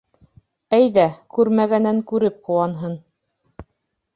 Әйҙә, 0.77 1.03
күрмәгәнен 1.35 1.99
күреп 2.13 2.41
ҡыуанһын. 2.49 2.97